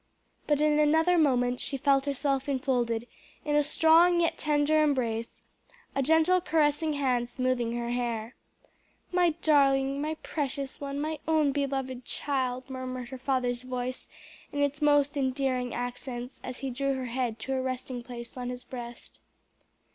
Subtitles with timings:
[0.47, 3.05] But in another moment she felt herself enfolded
[3.45, 5.43] in a strong yet tender embrace,
[5.93, 8.33] a gentle caressing hand smoothing her hair.
[9.11, 14.07] "My darling, my precious one, my own beloved child!" murmured her father's voice
[14.51, 18.49] in its most endearing accents, as he drew her head to a resting place on
[18.49, 19.19] his breast.